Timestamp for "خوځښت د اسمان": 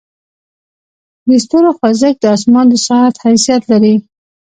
1.77-2.65